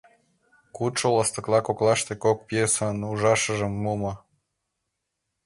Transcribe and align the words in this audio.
Кодшо 0.77 1.07
ластыкла 1.15 1.59
коклаште 1.67 2.13
кок 2.23 2.37
пьесын 2.47 2.97
ужашыжым 3.11 3.73
мумо. 3.83 4.13